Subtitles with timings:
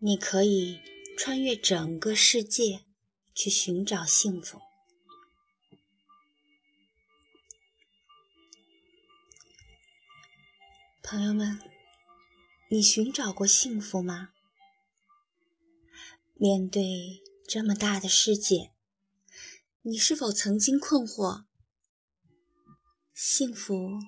[0.00, 0.80] 你可以
[1.16, 2.84] 穿越整个世界
[3.34, 4.60] 去寻找幸福。
[11.02, 11.58] 朋友们，
[12.70, 14.30] 你寻找过幸福吗？
[16.34, 18.70] 面对这么大的世界，
[19.82, 21.46] 你是否曾经困惑：
[23.12, 23.98] 幸福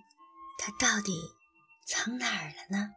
[0.56, 1.12] 它到底
[1.84, 2.94] 藏哪儿了呢？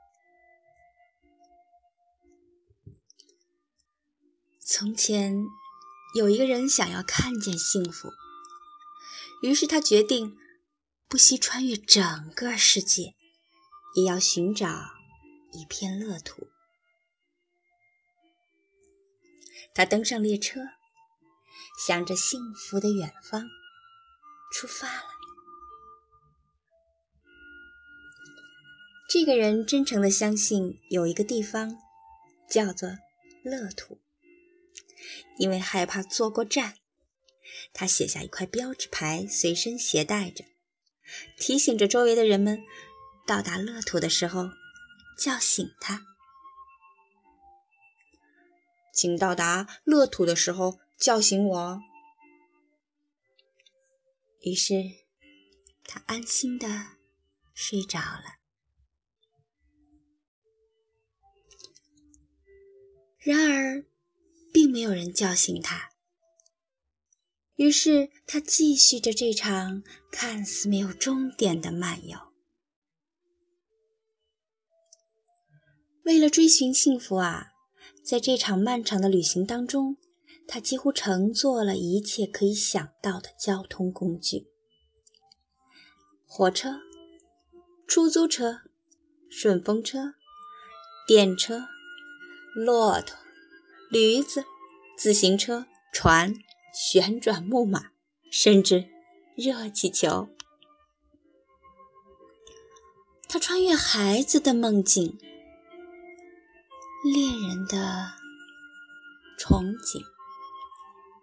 [4.75, 5.45] 从前
[6.15, 8.11] 有一个人想要看见幸福，
[9.43, 10.35] 于是他决定
[11.07, 13.13] 不惜穿越整个世界。
[13.95, 14.67] 也要寻找
[15.51, 16.47] 一片乐土。
[19.75, 20.61] 他登上列车，
[21.85, 23.47] 向着幸福的远方
[24.51, 25.09] 出发了。
[29.07, 31.77] 这个人真诚的相信有一个地方
[32.49, 32.89] 叫做
[33.43, 33.99] 乐土，
[35.37, 36.77] 因为害怕坐过站，
[37.73, 40.45] 他写下一块标志牌，随身携带着，
[41.37, 42.63] 提醒着周围的人们。
[43.25, 44.49] 到达乐土的时候，
[45.17, 46.05] 叫醒他。
[48.93, 51.79] 请到达乐土的时候叫醒我。
[54.41, 54.73] 于是，
[55.85, 56.97] 他安心的
[57.53, 58.39] 睡着了。
[63.19, 63.85] 然而，
[64.53, 65.89] 并没有人叫醒他。
[67.55, 72.17] 于是，他继续着这场看似没有终点的漫游。
[76.03, 77.47] 为了追寻幸福啊，
[78.03, 79.97] 在这场漫长的旅行当中，
[80.47, 84.47] 他几乎乘坐了一切可以想到的交通工具：
[86.25, 86.79] 火车、
[87.87, 88.61] 出租车、
[89.29, 90.15] 顺风车、
[91.07, 91.67] 电车、
[92.53, 93.17] 骆驼、
[93.93, 94.43] 驴子、
[94.97, 96.33] 自行车、船、
[96.73, 97.91] 旋转木马，
[98.31, 98.87] 甚至
[99.35, 100.29] 热气球。
[103.29, 105.19] 他穿越孩子的梦境。
[107.03, 108.13] 恋人的
[109.37, 110.01] 憧憬，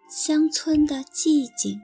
[0.09, 1.81] 乡村的寂静，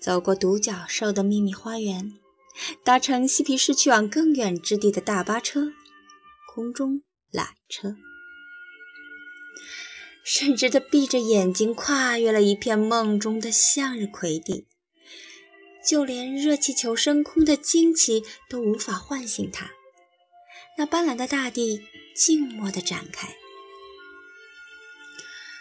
[0.00, 2.18] 走过独角兽的秘密花园，
[2.82, 5.68] 搭乘嬉皮士去往更远之地的大巴车、
[6.52, 7.94] 空中缆车，
[10.24, 14.66] 甚至他闭着眼睛跨越了一片梦中的向日葵地，
[15.86, 19.70] 就连热气球升空的惊奇都无法唤醒他。
[20.76, 21.80] 那斑斓的大地
[22.14, 23.36] 静默地展开，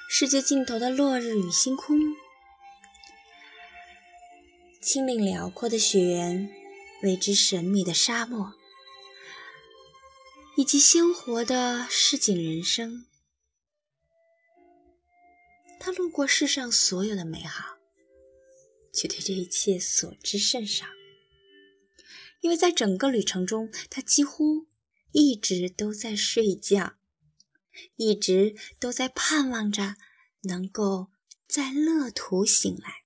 [0.09, 1.99] 世界尽头的落日与星空，
[4.81, 6.49] 清冷辽阔的雪原，
[7.03, 8.53] 未知神秘的沙漠，
[10.57, 13.05] 以及鲜活的市井人生。
[15.85, 17.77] 他路过世上所有的美好，
[18.91, 20.87] 却对这一切所知甚少，
[22.41, 24.65] 因为在整个旅程中，他几乎。
[25.11, 26.97] 一直都在睡觉，
[27.95, 29.95] 一直都在盼望着
[30.41, 31.09] 能够
[31.47, 33.05] 在乐土醒来。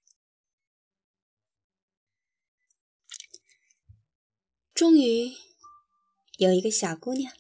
[4.74, 5.36] 终于，
[6.38, 7.32] 有一个小姑娘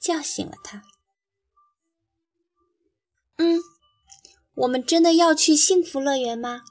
[0.00, 0.82] 叫醒了他。
[3.36, 3.60] 嗯，
[4.54, 6.62] 我们真的要去幸福乐园吗？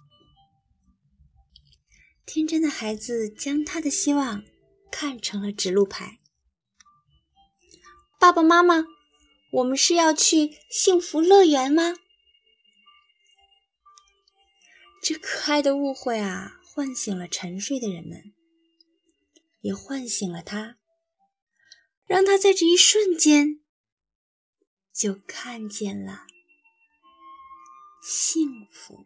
[2.25, 4.44] 天真的孩子将他的希望
[4.92, 6.20] 看成了指路牌。
[8.20, 8.86] 爸爸妈妈，
[9.53, 11.96] 我们是要去幸福乐园吗？
[15.02, 18.36] 这可爱的误会啊，唤醒了沉睡的人们，
[19.62, 20.78] 也唤醒了他，
[22.06, 23.59] 让他在这一瞬间
[24.94, 26.28] 就看见了
[28.01, 29.06] 幸福。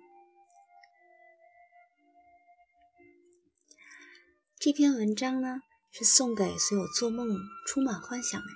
[4.58, 5.60] 这篇文章呢，
[5.92, 7.38] 是送给所有做梦
[7.68, 8.56] 充满幻想的人。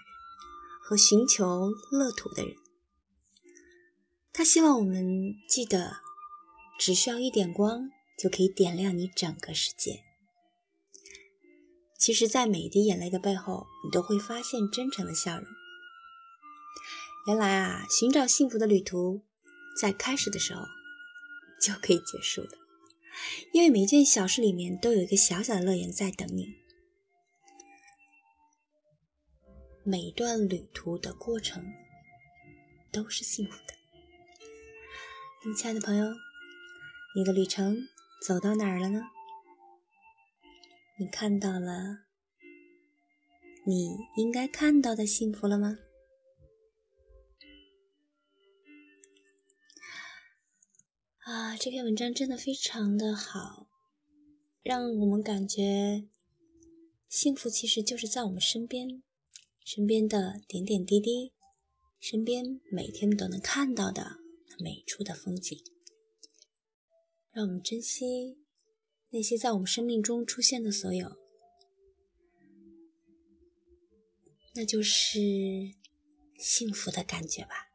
[0.82, 2.56] 和寻求乐土的人，
[4.34, 5.98] 他希望我们记得，
[6.80, 10.04] 只需要一点光就可以点亮你整个世界。
[11.96, 15.46] 其实，在每一滴眼泪的背后，你都会发现真诚的笑容。
[17.28, 19.22] 原来啊，寻找幸福的旅途，
[19.80, 20.66] 在开始的时候
[21.62, 22.50] 就可以结束了，
[23.54, 26.54] 因为每一件小事里面都有一个小小的乐园在等你。
[29.86, 31.66] 每一段旅途的过程
[32.92, 33.74] 都是幸福的。
[35.46, 36.14] 那么，亲爱的朋友，
[37.16, 37.88] 你的旅程
[38.22, 39.04] 走到哪儿了呢？
[40.98, 42.00] 你看到了
[43.66, 45.78] 你应该看到的幸福了吗？
[51.30, 53.70] 啊，这篇文章真的非常的好，
[54.64, 56.08] 让我们感觉
[57.08, 59.04] 幸福其实就是在我们身边，
[59.64, 61.32] 身边的点点滴滴，
[62.00, 64.18] 身边每天都能看到的
[64.58, 65.56] 每处的风景。
[67.30, 68.40] 让我们珍惜
[69.12, 71.16] 那些在我们生命中出现的所有，
[74.56, 75.20] 那就是
[76.40, 77.69] 幸福的感觉吧。